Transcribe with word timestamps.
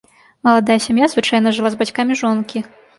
Маладая 0.47 0.79
сям'я 0.87 1.11
звычайна 1.15 1.55
жыла 1.61 1.69
з 1.77 1.85
бацькамі 1.85 2.13
жонкі. 2.27 2.69